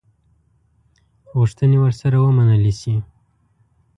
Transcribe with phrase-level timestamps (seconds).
[1.35, 2.95] غوښتني ورسره ومنلي شي.